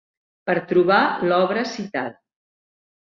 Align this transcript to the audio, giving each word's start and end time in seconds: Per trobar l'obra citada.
Per 0.49 0.55
trobar 0.71 0.97
l'obra 1.27 1.67
citada. 1.75 2.19